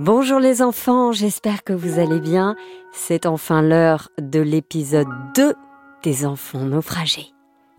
Bonjour 0.00 0.40
les 0.40 0.60
enfants, 0.60 1.12
j'espère 1.12 1.62
que 1.62 1.72
vous 1.72 2.00
allez 2.00 2.18
bien. 2.18 2.56
C'est 2.92 3.26
enfin 3.26 3.62
l'heure 3.62 4.08
de 4.20 4.40
l'épisode 4.40 5.06
2 5.36 5.54
des 6.02 6.26
enfants 6.26 6.64
naufragés. 6.64 7.32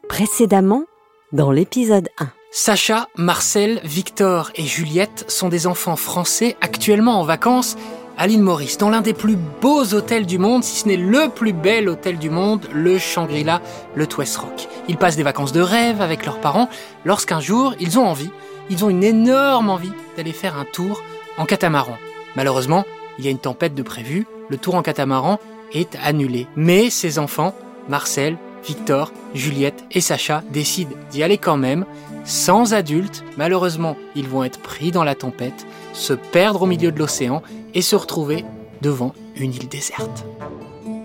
Précédemment, 0.08 0.86
dans 1.34 1.52
l'épisode 1.52 2.08
1. 2.18 2.30
Sacha, 2.52 3.10
Marcel, 3.18 3.82
Victor 3.84 4.52
et 4.56 4.64
Juliette 4.64 5.30
sont 5.30 5.50
des 5.50 5.68
enfants 5.68 5.98
français 5.98 6.56
actuellement 6.62 7.20
en 7.20 7.26
vacances 7.26 7.76
à 8.18 8.28
l'île 8.28 8.44
Maurice, 8.44 8.78
dans 8.78 8.90
l'un 8.90 9.02
des 9.02 9.14
plus 9.14 9.36
beaux 9.36 9.94
hôtels 9.94 10.26
du 10.26 10.38
monde, 10.38 10.64
si 10.64 10.80
ce 10.80 10.88
n'est 10.88 10.96
le 10.96 11.28
plus 11.28 11.52
bel 11.52 11.90
hôtel 11.90 12.18
du 12.18 12.30
monde, 12.30 12.66
le 12.72 12.98
Shangri-La, 12.98 13.62
le 13.94 14.08
Twist 14.08 14.38
Rock. 14.38 14.70
Ils 14.88 14.96
passent 14.96 15.18
des 15.18 15.24
vacances 15.24 15.52
de 15.52 15.60
rêve 15.60 16.02
avec 16.02 16.26
leurs 16.26 16.40
parents 16.40 16.70
lorsqu'un 17.04 17.42
jour, 17.42 17.76
ils 17.82 18.00
ont 18.00 18.08
envie, 18.08 18.32
ils 18.70 18.86
ont 18.86 18.90
une 18.90 19.04
énorme 19.04 19.70
envie 19.70 19.92
d'aller 20.16 20.32
faire 20.32 20.58
un 20.58 20.64
tour 20.64 21.04
en 21.38 21.46
catamaran. 21.46 21.98
Malheureusement, 22.36 22.86
il 23.18 23.26
y 23.26 23.28
a 23.28 23.32
une 23.32 23.40
tempête 23.40 23.76
de 23.76 23.84
prévu, 23.84 24.28
le 24.50 24.58
tour 24.58 24.76
en 24.76 24.82
catamaran 24.82 25.40
est 25.74 25.98
annulé. 26.04 26.48
Mais 26.56 26.90
ces 26.90 27.20
enfants, 27.20 27.54
Marcel, 27.90 28.38
Victor, 28.66 29.12
Juliette 29.34 29.84
et 29.92 30.02
Sacha 30.02 30.44
décident 30.52 30.96
d'y 31.12 31.24
aller 31.24 31.38
quand 31.38 31.58
même, 31.58 31.86
sans 32.24 32.74
adultes. 32.74 33.24
Malheureusement, 33.38 33.96
ils 34.16 34.28
vont 34.28 34.44
être 34.44 34.60
pris 34.60 34.92
dans 34.92 35.04
la 35.04 35.16
tempête, 35.16 35.66
se 35.94 36.14
perdre 36.14 36.64
au 36.64 36.66
milieu 36.66 36.92
de 36.92 37.00
l'océan 37.00 37.44
et 37.74 37.82
se 37.82 37.96
retrouver 37.96 38.44
devant 38.82 39.14
une 39.36 39.54
île 39.54 39.68
déserte. 39.68 40.26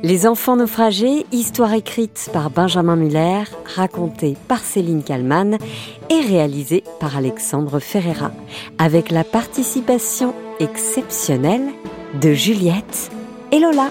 Les 0.03 0.27
enfants 0.27 0.57
naufragés, 0.57 1.27
histoire 1.31 1.75
écrite 1.75 2.31
par 2.33 2.49
Benjamin 2.49 2.97
Muller, 2.97 3.43
racontée 3.77 4.35
par 4.49 4.61
Céline 4.61 5.03
Kallmann 5.03 5.59
et 6.09 6.21
réalisée 6.21 6.85
par 7.01 7.19
Alexandre 7.19 7.81
Ferreira, 7.81 8.31
avec 8.79 9.11
la 9.11 9.25
participation 9.25 10.35
exceptionnelle 10.61 11.73
de 12.21 12.33
Juliette 12.33 13.11
et 13.51 13.59
Lola. 13.59 13.91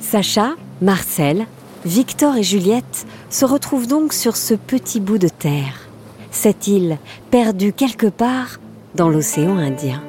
Sacha, 0.00 0.54
Marcel, 0.82 1.46
Victor 1.84 2.36
et 2.36 2.42
Juliette 2.42 3.06
se 3.30 3.44
retrouvent 3.44 3.86
donc 3.86 4.12
sur 4.12 4.36
ce 4.36 4.54
petit 4.54 5.00
bout 5.00 5.18
de 5.18 5.28
terre, 5.28 5.88
cette 6.30 6.66
île 6.66 6.98
perdue 7.30 7.72
quelque 7.72 8.06
part 8.06 8.58
dans 8.94 9.08
l'océan 9.08 9.58
Indien. 9.58 10.02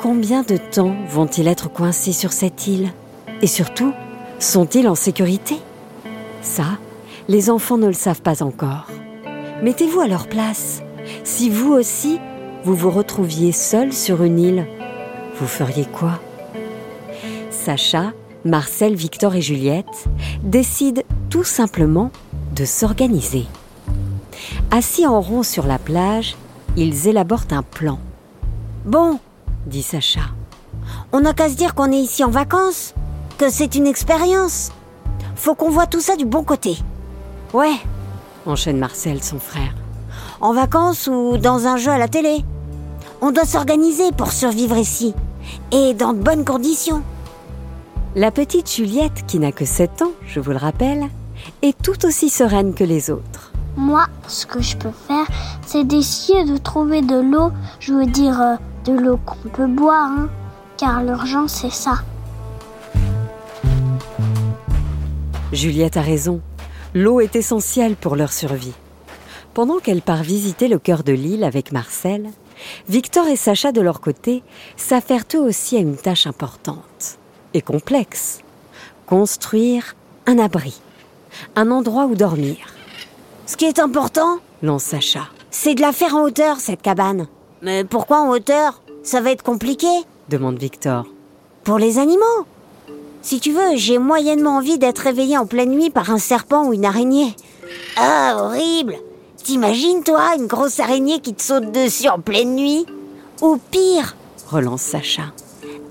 Combien 0.00 0.42
de 0.42 0.56
temps 0.56 0.96
vont-ils 1.08 1.46
être 1.46 1.72
coincés 1.72 2.12
sur 2.12 2.32
cette 2.32 2.66
île? 2.66 2.92
Et 3.42 3.48
surtout, 3.48 3.92
sont-ils 4.38 4.88
en 4.88 4.94
sécurité? 4.94 5.58
Ça, 6.42 6.78
les 7.28 7.50
enfants 7.50 7.76
ne 7.76 7.88
le 7.88 7.92
savent 7.92 8.22
pas 8.22 8.42
encore. 8.42 8.86
Mettez-vous 9.62 10.00
à 10.00 10.08
leur 10.08 10.28
place. 10.28 10.82
Si 11.24 11.50
vous 11.50 11.72
aussi, 11.72 12.20
vous 12.64 12.74
vous 12.74 12.90
retrouviez 12.90 13.52
seul 13.52 13.92
sur 13.92 14.22
une 14.22 14.38
île, 14.38 14.66
vous 15.38 15.46
feriez 15.46 15.84
quoi? 15.84 16.20
Sacha 17.50 18.12
Marcel, 18.44 18.94
Victor 18.94 19.34
et 19.36 19.40
Juliette 19.40 20.06
décident 20.42 21.02
tout 21.30 21.44
simplement 21.44 22.10
de 22.54 22.64
s'organiser. 22.64 23.46
Assis 24.70 25.06
en 25.06 25.20
rond 25.20 25.42
sur 25.42 25.66
la 25.66 25.78
plage, 25.78 26.36
ils 26.76 27.06
élaborent 27.08 27.46
un 27.50 27.62
plan. 27.62 27.98
Bon, 28.84 29.20
dit 29.66 29.82
Sacha, 29.82 30.22
on 31.12 31.20
n'a 31.20 31.34
qu'à 31.34 31.48
se 31.48 31.54
dire 31.54 31.74
qu'on 31.74 31.92
est 31.92 32.00
ici 32.00 32.24
en 32.24 32.30
vacances, 32.30 32.94
que 33.42 33.50
c'est 33.50 33.74
une 33.74 33.88
expérience. 33.88 34.70
Faut 35.34 35.56
qu'on 35.56 35.70
voit 35.70 35.88
tout 35.88 36.00
ça 36.00 36.14
du 36.14 36.24
bon 36.24 36.44
côté. 36.44 36.78
Ouais, 37.52 37.74
enchaîne 38.46 38.78
Marcel, 38.78 39.20
son 39.20 39.40
frère. 39.40 39.74
En 40.40 40.52
vacances 40.52 41.08
ou 41.08 41.38
dans 41.38 41.66
un 41.66 41.76
jeu 41.76 41.90
à 41.90 41.98
la 41.98 42.06
télé. 42.06 42.44
On 43.20 43.32
doit 43.32 43.44
s'organiser 43.44 44.12
pour 44.12 44.30
survivre 44.30 44.76
ici, 44.76 45.12
et 45.72 45.92
dans 45.92 46.12
de 46.12 46.20
bonnes 46.20 46.44
conditions. 46.44 47.02
La 48.14 48.30
petite 48.30 48.72
Juliette, 48.72 49.26
qui 49.26 49.40
n'a 49.40 49.50
que 49.50 49.64
7 49.64 50.02
ans, 50.02 50.12
je 50.24 50.38
vous 50.38 50.52
le 50.52 50.56
rappelle, 50.56 51.08
est 51.62 51.76
tout 51.82 52.06
aussi 52.06 52.30
sereine 52.30 52.74
que 52.74 52.84
les 52.84 53.10
autres. 53.10 53.50
Moi, 53.76 54.06
ce 54.28 54.46
que 54.46 54.62
je 54.62 54.76
peux 54.76 54.92
faire, 55.08 55.26
c'est 55.66 55.82
d'essayer 55.82 56.44
de 56.44 56.58
trouver 56.58 57.02
de 57.02 57.16
l'eau, 57.16 57.50
je 57.80 57.92
veux 57.92 58.06
dire 58.06 58.40
euh, 58.40 58.54
de 58.84 58.92
l'eau 58.92 59.18
qu'on 59.26 59.48
peut 59.48 59.66
boire, 59.66 60.10
hein, 60.16 60.28
car 60.76 61.02
l'urgence 61.02 61.54
c'est 61.54 61.72
ça. 61.72 62.02
Juliette 65.52 65.98
a 65.98 66.02
raison, 66.02 66.40
l'eau 66.94 67.20
est 67.20 67.36
essentielle 67.36 67.94
pour 67.94 68.16
leur 68.16 68.32
survie. 68.32 68.72
Pendant 69.52 69.80
qu'elle 69.80 70.00
part 70.00 70.22
visiter 70.22 70.66
le 70.66 70.78
cœur 70.78 71.04
de 71.04 71.12
l'île 71.12 71.44
avec 71.44 71.72
Marcel, 71.72 72.30
Victor 72.88 73.28
et 73.28 73.36
Sacha 73.36 73.70
de 73.70 73.82
leur 73.82 74.00
côté 74.00 74.42
s'affairent 74.78 75.26
eux 75.34 75.40
aussi 75.40 75.76
à 75.76 75.80
une 75.80 75.96
tâche 75.96 76.26
importante 76.26 77.18
et 77.52 77.60
complexe. 77.60 78.40
Construire 79.04 79.94
un 80.26 80.38
abri, 80.38 80.80
un 81.54 81.70
endroit 81.70 82.06
où 82.06 82.14
dormir. 82.14 82.56
Ce 83.44 83.58
qui 83.58 83.66
est 83.66 83.78
important, 83.78 84.38
lance 84.62 84.84
Sacha, 84.84 85.28
c'est 85.50 85.74
de 85.74 85.82
la 85.82 85.92
faire 85.92 86.14
en 86.16 86.22
hauteur, 86.22 86.60
cette 86.60 86.80
cabane. 86.80 87.26
Mais 87.60 87.84
pourquoi 87.84 88.22
en 88.22 88.30
hauteur? 88.30 88.80
Ça 89.02 89.20
va 89.20 89.30
être 89.30 89.42
compliqué 89.42 89.88
demande 90.30 90.58
Victor. 90.58 91.04
Pour 91.62 91.78
les 91.78 91.98
animaux. 91.98 92.46
Si 93.22 93.38
tu 93.38 93.52
veux, 93.52 93.76
j'ai 93.76 93.98
moyennement 93.98 94.56
envie 94.56 94.78
d'être 94.78 94.98
réveillé 94.98 95.38
en 95.38 95.46
pleine 95.46 95.70
nuit 95.70 95.90
par 95.90 96.10
un 96.10 96.18
serpent 96.18 96.66
ou 96.66 96.72
une 96.72 96.84
araignée. 96.84 97.34
Ah, 97.96 98.36
horrible 98.38 98.96
T'imagines, 99.42 100.02
toi, 100.04 100.34
une 100.36 100.46
grosse 100.46 100.78
araignée 100.80 101.20
qui 101.20 101.34
te 101.34 101.42
saute 101.42 101.72
dessus 101.72 102.08
en 102.08 102.20
pleine 102.20 102.54
nuit? 102.54 102.86
Ou 103.40 103.58
pire, 103.70 104.16
relance 104.48 104.82
Sacha, 104.82 105.32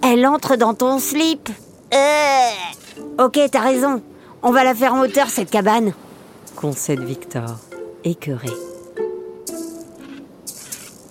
elle 0.01 0.25
entre 0.25 0.55
dans 0.55 0.73
ton 0.73 0.99
slip. 0.99 1.49
Euh... 1.93 3.23
Ok, 3.23 3.39
t'as 3.51 3.59
raison. 3.59 4.01
On 4.41 4.51
va 4.51 4.63
la 4.63 4.73
faire 4.73 4.93
en 4.93 5.01
hauteur, 5.01 5.29
cette 5.29 5.49
cabane. 5.49 5.93
Concède 6.55 7.03
Victor, 7.03 7.57
écœuré. 8.03 8.49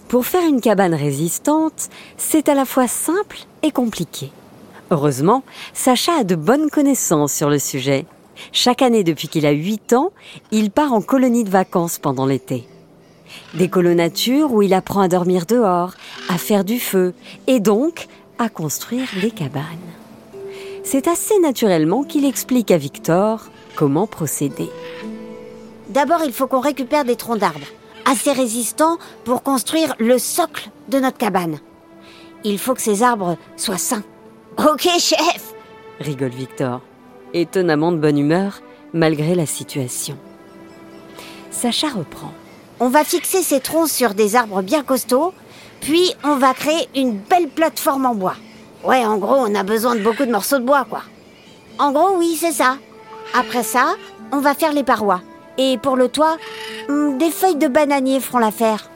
Pour 0.08 0.26
faire 0.26 0.46
une 0.46 0.60
cabane 0.60 0.94
résistante, 0.94 1.88
c'est 2.16 2.48
à 2.48 2.54
la 2.54 2.64
fois 2.64 2.88
simple 2.88 3.38
et 3.62 3.70
compliqué. 3.70 4.32
Heureusement, 4.90 5.44
Sacha 5.72 6.12
a 6.20 6.24
de 6.24 6.34
bonnes 6.34 6.68
connaissances 6.68 7.32
sur 7.32 7.48
le 7.48 7.60
sujet. 7.60 8.06
Chaque 8.50 8.82
année 8.82 9.04
depuis 9.04 9.28
qu'il 9.28 9.46
a 9.46 9.52
8 9.52 9.92
ans, 9.92 10.10
il 10.50 10.70
part 10.70 10.92
en 10.92 11.00
colonie 11.00 11.44
de 11.44 11.50
vacances 11.50 11.98
pendant 11.98 12.26
l'été. 12.26 12.66
Des 13.54 13.68
colonatures 13.68 14.52
où 14.52 14.62
il 14.62 14.74
apprend 14.74 15.00
à 15.00 15.08
dormir 15.08 15.46
dehors, 15.46 15.92
à 16.28 16.38
faire 16.38 16.64
du 16.64 16.80
feu 16.80 17.14
et 17.46 17.60
donc 17.60 18.08
à 18.38 18.48
construire 18.48 19.06
des 19.20 19.30
cabanes. 19.30 19.64
C'est 20.82 21.06
assez 21.06 21.38
naturellement 21.38 22.02
qu'il 22.02 22.24
explique 22.24 22.72
à 22.72 22.78
Victor 22.78 23.46
comment 23.76 24.08
procéder. 24.08 24.70
D'abord, 25.90 26.22
il 26.24 26.32
faut 26.32 26.48
qu'on 26.48 26.60
récupère 26.60 27.04
des 27.04 27.16
troncs 27.16 27.38
d'arbres, 27.38 27.66
assez 28.06 28.32
résistants 28.32 28.98
pour 29.24 29.42
construire 29.44 29.94
le 30.00 30.18
socle 30.18 30.70
de 30.88 30.98
notre 30.98 31.18
cabane. 31.18 31.58
Il 32.42 32.58
faut 32.58 32.74
que 32.74 32.80
ces 32.80 33.04
arbres 33.04 33.36
soient 33.56 33.78
sains. 33.78 34.02
Ok, 34.68 34.88
chef 34.98 35.54
rigole 36.00 36.30
Victor, 36.30 36.82
étonnamment 37.32 37.92
de 37.92 37.96
bonne 37.96 38.18
humeur 38.18 38.60
malgré 38.92 39.34
la 39.34 39.46
situation. 39.46 40.18
Sacha 41.50 41.88
reprend. 41.88 42.32
On 42.78 42.88
va 42.88 43.02
fixer 43.02 43.42
ces 43.42 43.60
troncs 43.60 43.88
sur 43.88 44.12
des 44.12 44.36
arbres 44.36 44.60
bien 44.60 44.82
costauds 44.82 45.32
puis 45.80 46.12
on 46.24 46.36
va 46.36 46.52
créer 46.52 46.88
une 46.94 47.16
belle 47.16 47.48
plateforme 47.48 48.04
en 48.04 48.14
bois. 48.14 48.34
Ouais, 48.84 49.02
en 49.04 49.16
gros, 49.16 49.36
on 49.36 49.54
a 49.54 49.62
besoin 49.62 49.96
de 49.96 50.02
beaucoup 50.02 50.26
de 50.26 50.30
morceaux 50.30 50.58
de 50.58 50.64
bois, 50.64 50.84
quoi. 50.84 51.02
En 51.78 51.92
gros, 51.92 52.18
oui, 52.18 52.36
c'est 52.38 52.52
ça. 52.52 52.76
Après 53.34 53.62
ça, 53.62 53.94
on 54.30 54.40
va 54.40 54.54
faire 54.54 54.74
les 54.74 54.84
parois. 54.84 55.22
Et 55.56 55.78
pour 55.78 55.96
le 55.96 56.08
toit, 56.08 56.36
hmm, 56.88 57.16
des 57.16 57.30
feuilles 57.30 57.56
de 57.56 57.68
bananier 57.68 58.20
feront 58.20 58.38
l'affaire. 58.38 58.90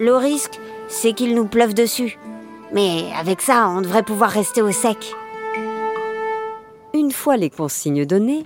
Le 0.00 0.16
risque, 0.16 0.58
c'est 0.88 1.12
qu'il 1.12 1.36
nous 1.36 1.46
pleuve 1.46 1.74
dessus. 1.74 2.18
Mais 2.72 3.04
avec 3.18 3.40
ça, 3.40 3.68
on 3.68 3.80
devrait 3.80 4.02
pouvoir 4.02 4.30
rester 4.30 4.62
au 4.62 4.72
sec. 4.72 5.12
Une 6.92 7.12
fois 7.12 7.36
les 7.36 7.50
consignes 7.50 8.06
données, 8.06 8.44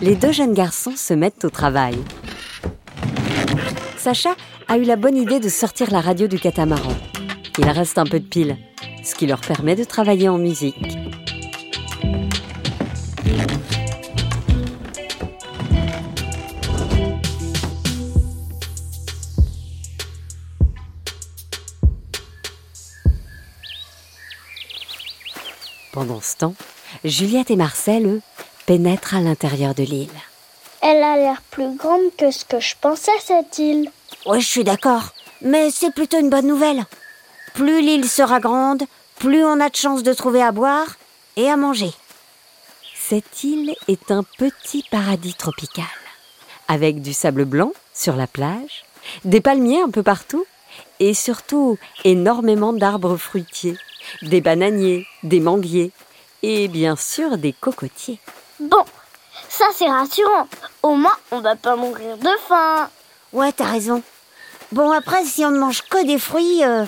les 0.00 0.16
deux 0.16 0.32
jeunes 0.32 0.54
garçons 0.54 0.96
se 0.96 1.14
mettent 1.14 1.44
au 1.44 1.50
travail. 1.50 1.96
Sacha 3.96 4.34
a 4.68 4.78
eu 4.78 4.82
la 4.82 4.96
bonne 4.96 5.16
idée 5.16 5.40
de 5.40 5.48
sortir 5.48 5.90
la 5.90 6.00
radio 6.00 6.26
du 6.26 6.38
catamaran 6.38 6.92
il 7.58 7.68
reste 7.68 7.98
un 7.98 8.04
peu 8.04 8.20
de 8.20 8.24
pile, 8.24 8.56
ce 9.02 9.14
qui 9.14 9.26
leur 9.26 9.40
permet 9.40 9.76
de 9.76 9.84
travailler 9.84 10.28
en 10.28 10.38
musique. 10.38 10.98
Pendant 25.96 26.20
ce 26.20 26.36
temps, 26.36 26.54
Juliette 27.04 27.50
et 27.50 27.56
Marcel, 27.56 28.04
eux, 28.04 28.20
pénètrent 28.66 29.14
à 29.14 29.20
l'intérieur 29.20 29.74
de 29.74 29.82
l'île. 29.82 30.10
Elle 30.82 31.02
a 31.02 31.16
l'air 31.16 31.40
plus 31.50 31.74
grande 31.74 32.14
que 32.18 32.30
ce 32.30 32.44
que 32.44 32.60
je 32.60 32.74
pensais, 32.78 33.18
cette 33.24 33.58
île. 33.58 33.90
Ouais, 34.26 34.42
je 34.42 34.46
suis 34.46 34.62
d'accord. 34.62 35.14
Mais 35.40 35.70
c'est 35.70 35.94
plutôt 35.94 36.20
une 36.20 36.28
bonne 36.28 36.48
nouvelle. 36.48 36.84
Plus 37.54 37.80
l'île 37.80 38.06
sera 38.06 38.40
grande, 38.40 38.82
plus 39.18 39.42
on 39.42 39.58
a 39.58 39.70
de 39.70 39.74
chances 39.74 40.02
de 40.02 40.12
trouver 40.12 40.42
à 40.42 40.52
boire 40.52 40.96
et 41.36 41.48
à 41.48 41.56
manger. 41.56 41.94
Cette 42.94 43.42
île 43.42 43.74
est 43.88 44.10
un 44.10 44.22
petit 44.36 44.84
paradis 44.90 45.32
tropical, 45.32 45.86
avec 46.68 47.00
du 47.00 47.14
sable 47.14 47.46
blanc 47.46 47.72
sur 47.94 48.16
la 48.16 48.26
plage, 48.26 48.84
des 49.24 49.40
palmiers 49.40 49.80
un 49.80 49.90
peu 49.90 50.02
partout, 50.02 50.44
et 51.00 51.14
surtout 51.14 51.78
énormément 52.04 52.74
d'arbres 52.74 53.16
fruitiers, 53.16 53.78
des 54.22 54.40
bananiers, 54.40 55.06
des 55.22 55.40
manguiers, 55.40 55.92
et 56.42 56.68
bien 56.68 56.96
sûr 56.96 57.38
des 57.38 57.52
cocotiers. 57.52 58.18
Bon, 58.60 58.84
ça 59.48 59.66
c'est 59.74 59.88
rassurant. 59.88 60.48
Au 60.82 60.94
moins, 60.94 61.16
on 61.30 61.40
va 61.40 61.56
pas 61.56 61.76
mourir 61.76 62.16
de 62.18 62.30
faim. 62.48 62.88
Ouais, 63.32 63.52
t'as 63.52 63.70
raison. 63.70 64.02
Bon, 64.72 64.90
après, 64.90 65.24
si 65.24 65.44
on 65.44 65.50
ne 65.50 65.58
mange 65.58 65.82
que 65.82 66.04
des 66.06 66.18
fruits, 66.18 66.64
euh, 66.64 66.84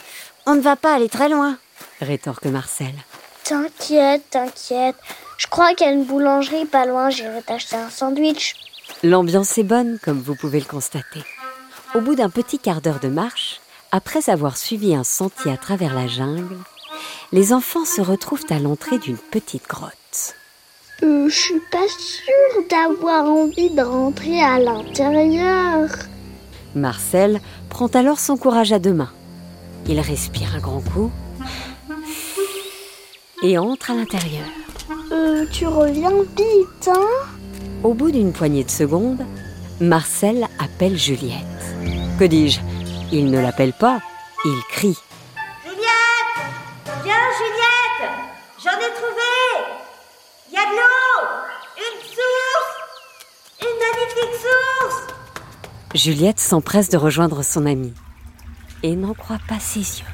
on 0.47 0.55
ne 0.55 0.61
va 0.61 0.77
pas 0.77 0.95
aller 0.95 1.09
très 1.09 1.29
loin. 1.29 1.59
rétorque 2.01 2.47
Marcel. 2.47 2.95
T'inquiète, 3.45 4.31
t'inquiète. 4.31 4.97
Je 5.37 5.47
crois 5.47 5.75
qu'il 5.75 5.87
y 5.87 5.91
a 5.91 5.93
une 5.93 6.05
boulangerie 6.05 6.67
pas 6.67 6.87
loin, 6.87 7.11
j'irai 7.11 7.43
t'acheter 7.43 7.77
un 7.77 7.91
sandwich. 7.91 8.55
L'ambiance 9.03 9.57
est 9.59 9.63
bonne, 9.63 9.99
comme 10.03 10.21
vous 10.21 10.35
pouvez 10.35 10.59
le 10.59 10.67
constater. 10.67 11.23
Au 11.95 12.01
bout 12.01 12.15
d'un 12.15 12.31
petit 12.31 12.59
quart 12.59 12.81
d'heure 12.81 13.01
de 13.01 13.09
marche, 13.09 13.61
après 13.93 14.29
avoir 14.29 14.57
suivi 14.57 14.95
un 14.95 15.05
sentier 15.05 15.53
à 15.53 15.57
travers 15.57 15.95
la 15.95 16.07
jungle, 16.07 16.59
les 17.33 17.53
enfants 17.53 17.85
se 17.85 18.01
retrouvent 18.01 18.47
à 18.51 18.59
l'entrée 18.59 18.99
d'une 18.99 19.17
petite 19.17 19.67
grotte. 19.69 20.35
Euh, 21.03 21.29
je 21.29 21.39
suis 21.39 21.63
pas 21.71 21.87
sûre 21.89 22.65
d'avoir 22.69 23.25
envie 23.25 23.71
de 23.71 23.83
rentrer 23.83 24.43
à 24.43 24.59
l'intérieur. 24.59 25.89
Marcel 26.75 27.41
prend 27.69 27.87
alors 27.89 28.19
son 28.19 28.37
courage 28.37 28.73
à 28.73 28.79
deux 28.79 28.93
mains. 28.93 29.13
Il 29.87 30.01
respire 30.01 30.55
un 30.57 30.61
grand 30.61 30.81
coup 30.81 31.11
et 33.43 33.57
entre 33.59 33.93
à 33.93 33.95
l'intérieur. 33.95 34.47
Euh, 35.13 35.47
tu 35.53 35.67
reviens 35.67 36.11
vite, 36.37 36.89
hein? 36.89 37.29
Au 37.85 37.95
bout 37.95 38.11
d'une 38.11 38.33
poignée 38.33 38.65
de 38.65 38.71
secondes, 38.71 39.25
Marcel 39.81 40.49
appelle 40.59 40.99
Juliette. 40.99 41.45
Que 42.19 42.25
dis-je? 42.25 42.61
Il 43.13 43.31
ne 43.31 43.39
l'appelle 43.41 43.73
pas, 43.73 44.01
il 44.45 44.61
crie. 44.71 44.99
Juliette 55.99 56.39
s'empresse 56.39 56.91
de 56.91 56.97
rejoindre 56.97 57.43
son 57.43 57.67
amie 57.67 57.93
et 58.85 58.95
n'en 58.95 59.15
croit 59.15 59.41
pas 59.49 59.59
ses 59.59 59.81
yeux. 59.81 60.07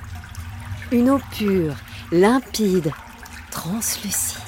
Une 0.93 1.11
eau 1.11 1.21
pure, 1.37 1.75
limpide, 2.11 2.91
translucide. 3.51 4.39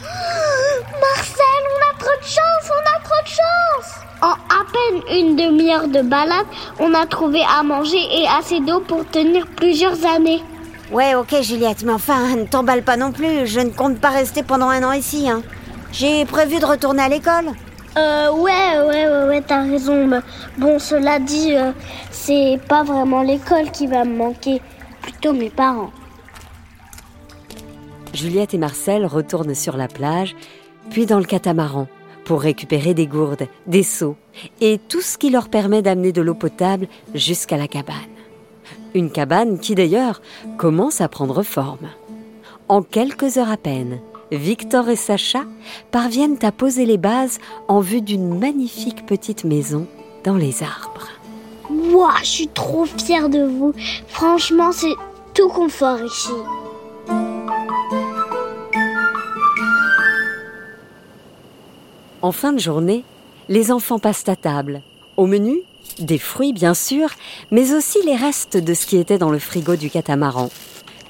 Marcel, 0.00 1.64
on 1.72 1.90
a 1.90 1.98
trop 1.98 2.16
de 2.20 2.24
chance, 2.24 2.70
on 2.70 2.96
a 2.96 3.02
trop 3.02 3.22
de 3.24 3.28
chance 3.28 3.94
En 4.22 4.28
à 4.28 4.64
peine 4.72 5.18
une 5.18 5.34
demi-heure 5.34 5.88
de 5.88 6.02
balade, 6.02 6.46
on 6.78 6.94
a 6.94 7.04
trouvé 7.06 7.40
à 7.42 7.64
manger 7.64 7.98
et 8.12 8.28
assez 8.28 8.60
d'eau 8.60 8.78
pour 8.78 9.04
tenir 9.08 9.48
plusieurs 9.56 10.06
années. 10.06 10.44
Ouais, 10.92 11.16
ok, 11.16 11.34
Juliette, 11.42 11.82
mais 11.82 11.94
enfin, 11.94 12.28
ne 12.36 12.44
t'emballe 12.44 12.84
pas 12.84 12.96
non 12.96 13.10
plus. 13.10 13.48
Je 13.48 13.58
ne 13.58 13.70
compte 13.70 13.98
pas 13.98 14.10
rester 14.10 14.44
pendant 14.44 14.68
un 14.68 14.84
an 14.84 14.92
ici. 14.92 15.28
Hein. 15.28 15.42
J'ai 15.90 16.24
prévu 16.26 16.60
de 16.60 16.64
retourner 16.64 17.02
à 17.02 17.08
l'école. 17.08 17.50
Euh, 17.96 18.32
ouais, 18.32 18.80
ouais, 18.86 19.08
ouais, 19.08 19.28
ouais, 19.28 19.42
t'as 19.46 19.62
raison. 19.62 20.20
Bon, 20.58 20.78
cela 20.78 21.18
dit, 21.18 21.54
euh, 21.54 21.72
c'est 22.10 22.58
pas 22.68 22.82
vraiment 22.82 23.22
l'école 23.22 23.70
qui 23.70 23.86
va 23.86 24.04
me 24.04 24.16
manquer, 24.16 24.60
plutôt 25.00 25.32
mes 25.32 25.50
parents. 25.50 25.90
Juliette 28.12 28.54
et 28.54 28.58
Marcel 28.58 29.06
retournent 29.06 29.54
sur 29.54 29.76
la 29.76 29.88
plage, 29.88 30.34
puis 30.90 31.06
dans 31.06 31.18
le 31.18 31.24
catamaran, 31.24 31.86
pour 32.24 32.40
récupérer 32.40 32.94
des 32.94 33.06
gourdes, 33.06 33.46
des 33.66 33.82
seaux 33.82 34.16
et 34.60 34.78
tout 34.78 35.00
ce 35.00 35.18
qui 35.18 35.30
leur 35.30 35.48
permet 35.48 35.82
d'amener 35.82 36.12
de 36.12 36.22
l'eau 36.22 36.34
potable 36.34 36.88
jusqu'à 37.14 37.56
la 37.56 37.68
cabane. 37.68 37.94
Une 38.94 39.10
cabane 39.10 39.58
qui 39.58 39.74
d'ailleurs 39.74 40.22
commence 40.56 41.00
à 41.00 41.08
prendre 41.08 41.42
forme. 41.42 41.88
En 42.68 42.82
quelques 42.82 43.36
heures 43.36 43.50
à 43.50 43.56
peine, 43.56 44.00
Victor 44.36 44.88
et 44.88 44.96
Sacha 44.96 45.44
parviennent 45.90 46.38
à 46.42 46.52
poser 46.52 46.86
les 46.86 46.98
bases 46.98 47.38
en 47.68 47.80
vue 47.80 48.02
d'une 48.02 48.38
magnifique 48.38 49.06
petite 49.06 49.44
maison 49.44 49.86
dans 50.24 50.36
les 50.36 50.62
arbres. 50.62 51.08
Moi, 51.70 52.12
je 52.20 52.28
suis 52.28 52.48
trop 52.48 52.84
fière 52.84 53.28
de 53.28 53.42
vous. 53.44 53.72
Franchement, 54.08 54.72
c'est 54.72 54.94
tout 55.34 55.48
confort 55.48 56.00
ici. 56.02 56.32
En 62.22 62.32
fin 62.32 62.52
de 62.52 62.58
journée, 62.58 63.04
les 63.48 63.70
enfants 63.70 63.98
passent 63.98 64.28
à 64.28 64.36
table. 64.36 64.80
Au 65.16 65.26
menu, 65.26 65.60
des 65.98 66.18
fruits 66.18 66.52
bien 66.52 66.74
sûr, 66.74 67.10
mais 67.50 67.74
aussi 67.74 67.98
les 68.06 68.16
restes 68.16 68.56
de 68.56 68.74
ce 68.74 68.86
qui 68.86 68.96
était 68.96 69.18
dans 69.18 69.30
le 69.30 69.38
frigo 69.38 69.76
du 69.76 69.90
catamaran. 69.90 70.48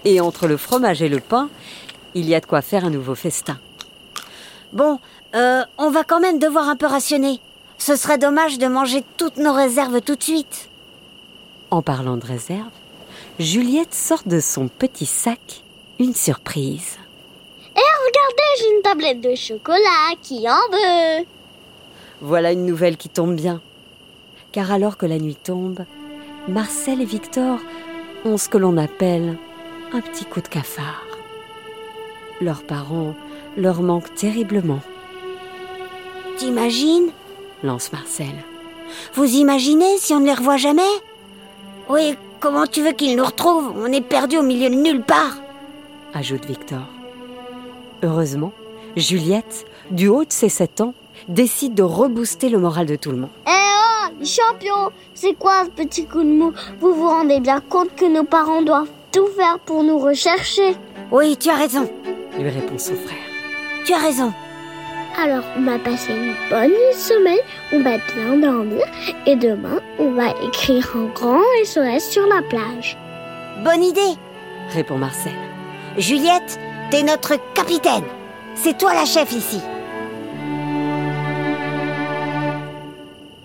Et 0.05 0.21
entre 0.21 0.47
le 0.47 0.57
fromage 0.57 1.03
et 1.03 1.09
le 1.09 1.21
pain, 1.21 1.49
il 2.15 2.29
y 2.29 2.35
a 2.35 2.41
de 2.41 2.47
quoi 2.47 2.63
faire 2.63 2.85
un 2.85 2.91
nouveau 2.91 3.15
festin. 3.15 3.59
Bon, 4.73 4.99
euh, 5.35 5.63
on 5.79 5.91
va 5.91 6.05
quand 6.05 6.21
même 6.21 6.39
devoir 6.39 6.69
un 6.69 6.77
peu 6.77 6.87
rationner. 6.87 7.41
Ce 7.79 7.97
serait 7.97 8.19
dommage 8.19 8.59
de 8.59 8.67
manger 8.67 9.05
toutes 9.17 9.37
nos 9.37 9.53
réserves 9.53 10.01
tout 10.01 10.17
de 10.17 10.23
suite. 10.23 10.69
En 11.71 11.83
parlant 11.83 12.17
de 12.17 12.27
réserve, 12.27 12.71
Juliette 13.39 13.95
sort 13.95 14.23
de 14.27 14.41
son 14.41 14.69
petit 14.69 15.07
sac 15.07 15.63
une 15.99 16.15
surprise. 16.15 16.99
Regardez, 18.05 18.43
j'ai 18.59 18.77
une 18.77 18.83
tablette 18.83 19.21
de 19.21 19.35
chocolat. 19.35 20.15
Qui 20.23 20.49
en 20.49 20.71
veut 20.71 21.27
Voilà 22.21 22.53
une 22.53 22.67
nouvelle 22.67 22.97
qui 22.97 23.09
tombe 23.09 23.35
bien. 23.35 23.61
Car 24.53 24.71
alors 24.71 24.97
que 24.97 25.07
la 25.07 25.19
nuit 25.19 25.37
tombe, 25.37 25.85
Marcel 26.49 27.01
et 27.01 27.07
Victor 27.07 27.59
ont 28.25 28.37
ce 28.37 28.49
que 28.49 28.59
l'on 28.59 28.77
appelle 28.77 29.37
un 29.93 30.01
petit 30.01 30.25
coup 30.25 30.41
de 30.41 30.49
cafard. 30.49 31.14
Leurs 32.45 32.63
parents 32.63 33.15
leur 33.57 33.81
manquent 33.81 34.15
terriblement, 34.15 34.81
T'imagines? 36.37 37.09
Lance 37.63 37.91
Marcel. 37.91 38.35
Vous 39.15 39.25
imaginez 39.37 39.97
si 39.97 40.13
on 40.13 40.21
ne 40.21 40.27
les 40.27 40.35
revoit 40.35 40.59
jamais? 40.59 40.83
Oui, 41.89 42.17
comment 42.41 42.67
tu 42.67 42.83
veux 42.83 42.93
qu'ils 42.93 43.17
nous 43.17 43.25
retrouvent? 43.25 43.73
On 43.79 43.87
est 43.91 44.03
perdus 44.03 44.37
au 44.37 44.43
milieu 44.43 44.69
de 44.69 44.75
nulle 44.75 45.01
part. 45.01 45.37
ajoute 46.13 46.45
Victor. 46.45 46.83
Heureusement, 48.03 48.53
Juliette, 48.95 49.65
du 49.91 50.09
haut 50.09 50.25
de 50.27 50.33
ses 50.33 50.51
sept 50.51 50.83
ans, 50.83 50.93
décide 51.29 51.73
de 51.75 51.83
rebooster 51.83 52.51
le 52.51 52.59
moral 52.59 52.85
de 52.85 52.97
tout 52.97 53.11
le 53.11 53.17
monde. 53.17 53.31
Eh 53.47 53.51
oh, 53.51 54.13
les 54.21 54.27
champions 54.27 54.91
C'est 55.15 55.33
quoi 55.33 55.65
ce 55.65 55.71
petit 55.71 56.05
coup 56.05 56.23
de 56.23 56.29
mou? 56.29 56.53
Vous 56.79 56.93
vous 56.93 57.09
rendez 57.09 57.41
bien 57.41 57.61
compte 57.61 57.95
que 57.97 58.05
nos 58.05 58.25
parents 58.25 58.61
doivent 58.61 58.91
tout 59.13 59.29
faire 59.29 59.59
pour 59.61 59.83
nous 59.83 59.99
rechercher 59.99 60.77
Oui, 61.11 61.39
tu 61.39 61.49
as 61.49 61.55
raison. 61.57 61.89
Lui 62.39 62.51
répond 62.51 62.79
son 62.79 62.95
frère. 62.95 63.19
Tu 63.85 63.93
as 63.93 63.99
raison. 63.99 64.33
Alors, 65.17 65.45
on 65.57 65.63
va 65.63 65.79
passer 65.79 66.13
une 66.13 66.35
bonne 66.51 66.71
nuit 66.71 66.95
de 66.95 66.99
sommeil, 66.99 67.41
on 67.73 67.81
va 67.83 67.99
bien 67.99 68.37
dormir, 68.37 68.85
et 69.27 69.37
demain, 69.37 69.81
on 69.99 70.11
va 70.13 70.31
écrire 70.43 70.91
un 70.97 71.07
grand 71.15 71.41
SOS 71.65 72.11
sur 72.11 72.27
la 72.27 72.43
plage. 72.43 72.99
Bonne 73.63 73.85
idée. 73.85 74.19
Répond 74.71 74.99
Marcel. 74.99 75.33
Juliette, 75.99 76.59
t'es 76.91 77.05
notre 77.05 77.37
capitaine. 77.55 78.05
C'est 78.57 78.77
toi 78.77 78.93
la 78.95 79.05
chef 79.05 79.31
ici. 79.33 79.61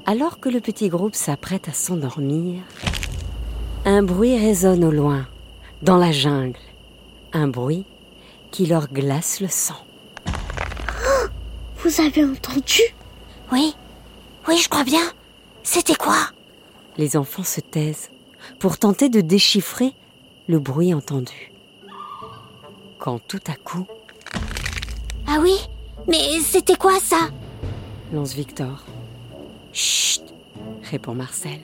Alors 0.08 0.39
que 0.39 0.50
le 0.50 0.60
petit 0.60 0.89
groupe 0.89 1.13
s'apprête 1.13 1.69
à 1.69 1.74
s'endormir, 1.74 2.63
un 3.86 4.01
bruit 4.01 4.39
résonne 4.39 4.84
au 4.84 4.91
loin, 4.91 5.27
dans 5.84 5.98
la 5.98 6.12
jungle. 6.12 6.58
Un 7.31 7.48
bruit 7.48 7.86
qui 8.51 8.65
leur 8.65 8.87
glace 8.87 9.39
le 9.41 9.47
sang. 9.47 9.75
Vous 11.83 12.01
avez 12.01 12.23
entendu? 12.25 12.81
Oui. 13.51 13.73
Oui, 14.47 14.57
je 14.57 14.69
crois 14.69 14.83
bien. 14.83 15.11
C'était 15.63 15.95
quoi? 15.95 16.17
Les 16.97 17.15
enfants 17.15 17.43
se 17.43 17.61
taisent 17.61 18.09
pour 18.59 18.77
tenter 18.77 19.09
de 19.09 19.21
déchiffrer 19.21 19.93
le 20.47 20.59
bruit 20.59 20.93
entendu. 20.93 21.51
Quand 22.97 23.19
tout 23.27 23.39
à 23.47 23.55
coup, 23.55 23.85
Ah 25.27 25.37
oui? 25.41 25.55
Mais 26.07 26.39
c'était 26.41 26.75
quoi 26.75 26.99
ça? 26.99 27.29
Lance 28.11 28.33
Victor. 28.33 28.83
Chut, 29.71 30.23
Répond 30.89 31.13
Marcel. 31.13 31.59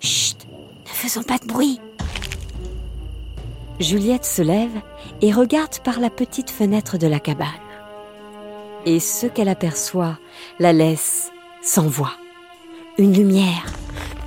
chut. 0.00 0.38
Ne 0.84 0.88
faisons 0.90 1.22
pas 1.22 1.38
de 1.38 1.46
bruit. 1.46 1.78
Juliette 3.82 4.24
se 4.24 4.42
lève 4.42 4.80
et 5.20 5.32
regarde 5.32 5.78
par 5.84 6.00
la 6.00 6.10
petite 6.10 6.50
fenêtre 6.50 6.98
de 6.98 7.06
la 7.06 7.20
cabane. 7.20 7.48
et 8.84 8.98
ce 8.98 9.26
qu'elle 9.26 9.48
aperçoit 9.48 10.18
la 10.58 10.72
laisse 10.72 11.30
sans 11.62 11.86
voix. 11.86 12.14
Une 12.98 13.12
lumière, 13.14 13.66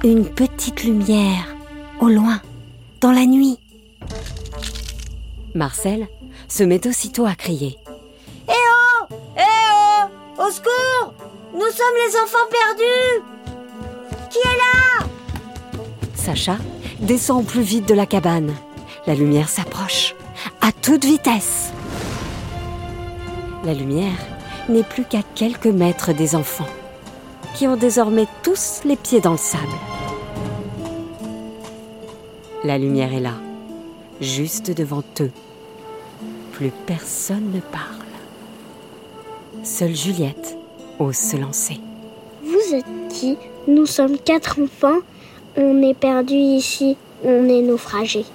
une 0.05 0.25
petite 0.25 0.83
lumière, 0.85 1.45
au 1.99 2.07
loin, 2.07 2.39
dans 3.01 3.11
la 3.11 3.25
nuit. 3.25 3.57
Marcel 5.53 6.07
se 6.47 6.63
met 6.63 6.87
aussitôt 6.87 7.25
à 7.25 7.35
crier. 7.35 7.77
Eh 8.47 8.51
oh 8.51 9.05
Eh 9.37 9.41
oh 9.73 10.41
Au 10.41 10.49
secours 10.49 11.13
Nous 11.53 11.59
sommes 11.59 11.97
les 12.07 12.15
enfants 12.23 12.49
perdus 12.49 13.23
Qui 14.29 14.37
est 14.39 14.57
là? 14.57 15.05
Sacha 16.15 16.57
descend 17.01 17.41
au 17.41 17.43
plus 17.43 17.61
vite 17.61 17.87
de 17.89 17.93
la 17.93 18.05
cabane. 18.05 18.53
La 19.07 19.13
lumière 19.13 19.49
s'approche, 19.49 20.15
à 20.61 20.71
toute 20.71 21.05
vitesse. 21.05 21.71
La 23.63 23.75
lumière 23.75 24.17
n'est 24.67 24.83
plus 24.83 25.03
qu'à 25.03 25.21
quelques 25.35 25.67
mètres 25.67 26.11
des 26.11 26.35
enfants, 26.35 26.67
qui 27.53 27.67
ont 27.67 27.75
désormais 27.75 28.25
tous 28.41 28.81
les 28.83 28.95
pieds 28.95 29.21
dans 29.21 29.33
le 29.33 29.37
sable. 29.37 29.63
La 32.63 32.79
lumière 32.79 33.13
est 33.13 33.19
là, 33.19 33.35
juste 34.21 34.71
devant 34.71 35.03
eux. 35.19 35.31
Plus 36.53 36.71
personne 36.87 37.51
ne 37.53 37.59
parle. 37.59 37.83
Seule 39.63 39.95
Juliette 39.95 40.57
ose 40.97 41.15
se 41.15 41.37
lancer. 41.37 41.79
Vous 42.43 42.73
êtes 42.73 42.85
qui? 43.09 43.37
Nous 43.67 43.85
sommes 43.85 44.17
quatre 44.17 44.59
enfants. 44.59 44.99
On 45.57 45.83
est 45.83 45.93
perdus 45.93 46.33
ici. 46.33 46.97
On 47.23 47.47
est 47.49 47.61
naufragés. 47.61 48.25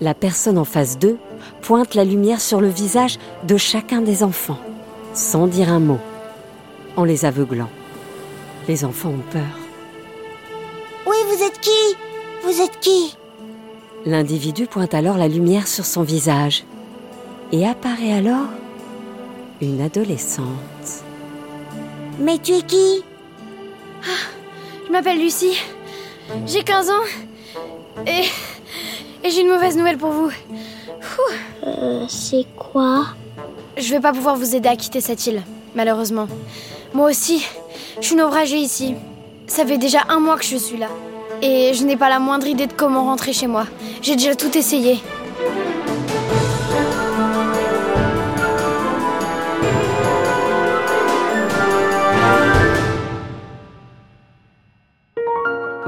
La 0.00 0.14
personne 0.14 0.58
en 0.58 0.64
face 0.64 0.98
d'eux 0.98 1.18
pointe 1.62 1.94
la 1.94 2.04
lumière 2.04 2.40
sur 2.40 2.60
le 2.60 2.68
visage 2.68 3.18
de 3.44 3.56
chacun 3.56 4.00
des 4.00 4.22
enfants, 4.22 4.58
sans 5.12 5.46
dire 5.46 5.70
un 5.70 5.78
mot, 5.78 6.00
en 6.96 7.04
les 7.04 7.24
aveuglant. 7.24 7.70
Les 8.66 8.84
enfants 8.84 9.10
ont 9.10 9.30
peur. 9.30 9.58
Oui, 11.06 11.16
vous 11.28 11.42
êtes 11.42 11.60
qui? 11.60 11.96
Vous 12.42 12.60
êtes 12.60 12.80
qui? 12.80 13.16
L'individu 14.04 14.66
pointe 14.66 14.94
alors 14.94 15.16
la 15.16 15.28
lumière 15.28 15.66
sur 15.66 15.86
son 15.86 16.02
visage 16.02 16.64
et 17.52 17.66
apparaît 17.66 18.12
alors 18.12 18.48
une 19.60 19.80
adolescente. 19.80 21.04
Mais 22.18 22.38
tu 22.38 22.52
es 22.52 22.62
qui? 22.62 23.02
Je 24.86 24.92
m'appelle 24.92 25.18
Lucie. 25.18 25.58
J'ai 26.46 26.62
15 26.62 26.90
ans. 26.90 28.02
Et. 28.06 28.24
Et 29.24 29.30
j'ai 29.30 29.40
une 29.40 29.48
mauvaise 29.48 29.74
nouvelle 29.76 29.96
pour 29.96 30.10
vous. 30.10 30.30
Euh, 31.66 32.04
c'est 32.08 32.44
quoi 32.58 33.06
Je 33.78 33.90
vais 33.90 34.00
pas 34.00 34.12
pouvoir 34.12 34.36
vous 34.36 34.54
aider 34.54 34.68
à 34.68 34.76
quitter 34.76 35.00
cette 35.00 35.26
île, 35.26 35.42
malheureusement. 35.74 36.28
Moi 36.92 37.08
aussi, 37.08 37.46
je 38.02 38.06
suis 38.06 38.16
naufragée 38.16 38.58
ici. 38.58 38.94
Ça 39.46 39.64
fait 39.64 39.78
déjà 39.78 40.00
un 40.10 40.20
mois 40.20 40.36
que 40.36 40.44
je 40.44 40.56
suis 40.56 40.76
là. 40.76 40.88
Et 41.40 41.72
je 41.72 41.84
n'ai 41.84 41.96
pas 41.96 42.10
la 42.10 42.18
moindre 42.18 42.46
idée 42.46 42.66
de 42.66 42.74
comment 42.74 43.04
rentrer 43.04 43.32
chez 43.32 43.46
moi. 43.46 43.66
J'ai 44.02 44.16
déjà 44.16 44.34
tout 44.34 44.56
essayé. 44.58 44.98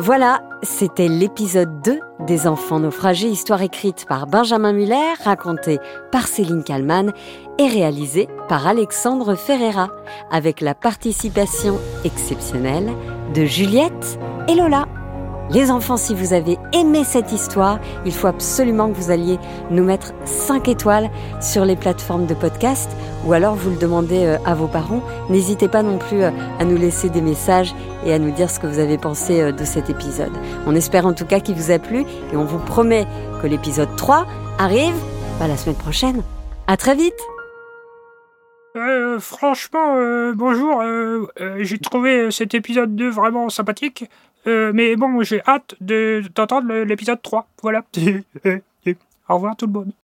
Voilà, 0.07 0.41
c'était 0.63 1.09
l'épisode 1.09 1.83
2 1.83 1.99
des 2.29 2.47
Enfants 2.47 2.79
naufragés, 2.79 3.27
histoire 3.27 3.63
écrite 3.63 4.07
par 4.09 4.29
Benjamin 4.29 4.73
Muller, 4.73 5.15
racontée 5.25 5.81
par 6.13 6.29
Céline 6.29 6.63
Kallmann 6.63 7.13
et 7.59 7.67
réalisée 7.67 8.29
par 8.49 8.69
Alexandre 8.69 9.35
Ferreira, 9.35 9.89
avec 10.31 10.61
la 10.61 10.77
participation 10.77 11.81
exceptionnelle 12.05 12.93
de 13.35 13.47
Juliette 13.47 14.21
et 14.47 14.55
Lola. 14.55 14.87
Les 15.51 15.71
enfants, 15.71 15.97
si 15.97 16.13
vous 16.13 16.33
avez 16.33 16.59
aimé 16.73 17.05
cette 17.05 17.31
histoire, 17.31 17.79
il 18.05 18.13
faut 18.13 18.27
absolument 18.27 18.89
que 18.91 18.97
vous 18.97 19.13
alliez 19.13 19.39
nous 19.71 19.85
mettre 19.85 20.13
5 20.25 20.67
étoiles 20.69 21.09
sur 21.41 21.65
les 21.65 21.77
plateformes 21.77 22.27
de 22.27 22.35
podcast 22.35 22.91
ou 23.25 23.33
alors 23.33 23.55
vous 23.55 23.71
le 23.71 23.77
demandez 23.77 24.25
euh, 24.25 24.39
à 24.45 24.55
vos 24.55 24.67
parents. 24.67 25.03
N'hésitez 25.31 25.69
pas 25.69 25.85
non 25.85 25.99
plus 25.99 26.23
euh, 26.23 26.31
à 26.59 26.65
nous 26.65 26.77
laisser 26.77 27.11
des 27.11 27.21
messages 27.21 27.75
et 28.05 28.13
à 28.13 28.19
nous 28.19 28.33
dire 28.33 28.51
ce 28.51 28.59
que 28.59 28.67
vous 28.67 28.81
avez 28.81 28.99
pensé 28.99 29.41
euh, 29.41 29.53
de 29.53 29.65
cet 29.65 29.89
épisode. 29.89 30.33
On 30.67 30.75
espère 30.75 31.07
en 31.07 31.13
tout 31.13 31.27
cas 31.27 31.39
qu'il 31.39 31.55
vous 31.55 31.71
a 31.71 31.79
plu 31.79 32.01
et 32.33 32.37
on 32.37 32.45
vous 32.45 32.59
promet 32.59 33.07
que 33.41 33.47
l'épisode 33.47 33.95
3 33.97 34.27
arrive 34.59 34.95
bah, 35.39 35.47
la 35.47 35.57
semaine 35.57 35.77
prochaine. 35.77 36.23
À 36.67 36.77
très 36.77 36.95
vite 36.95 37.15
franchement, 39.19 39.95
bonjour. 40.35 40.83
j'ai 41.61 41.79
trouvé 41.79 42.31
cet 42.31 42.53
épisode 42.53 42.95
2 42.95 43.09
vraiment 43.09 43.49
sympathique. 43.49 44.05
Euh, 44.49 44.73
mais 44.75 44.95
bon, 44.97 45.23
j'ai 45.23 45.43
hâte 45.47 45.75
de 45.81 46.23
d'entendre 46.35 46.69
le- 46.69 46.85
l'épisode 46.85 47.21
3. 47.23 47.49
Voilà. 47.63 47.85
Au 49.29 49.35
revoir 49.35 49.57
tout 49.57 49.67
le 49.67 49.73
monde. 49.73 49.93